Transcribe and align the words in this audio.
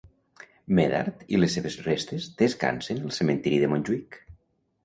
Médard 0.77 1.19
i 1.35 1.41
les 1.41 1.53
seves 1.57 1.77
restes 1.89 2.27
descansen 2.41 3.05
al 3.05 3.15
cementiri 3.19 3.61
de 3.67 3.71
Montjuïc. 3.75 4.19